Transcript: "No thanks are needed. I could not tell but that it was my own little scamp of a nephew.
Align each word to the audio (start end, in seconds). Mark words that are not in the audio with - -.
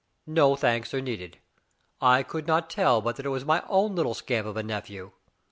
"No 0.25 0.55
thanks 0.55 0.95
are 0.95 0.99
needed. 0.99 1.37
I 2.01 2.23
could 2.23 2.47
not 2.47 2.71
tell 2.71 3.01
but 3.01 3.17
that 3.17 3.25
it 3.27 3.29
was 3.29 3.45
my 3.45 3.61
own 3.69 3.93
little 3.95 4.15
scamp 4.15 4.47
of 4.47 4.57
a 4.57 4.63
nephew. 4.63 5.11